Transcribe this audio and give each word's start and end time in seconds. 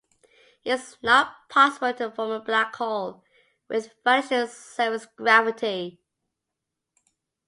It 0.63 0.71
is 0.79 0.97
not 1.03 1.47
possible 1.47 1.93
to 1.93 2.09
form 2.09 2.31
a 2.31 2.39
black 2.39 2.75
hole 2.77 3.23
with 3.67 3.93
vanishing 4.03 4.47
surface 4.47 5.05
gravity. 5.05 6.01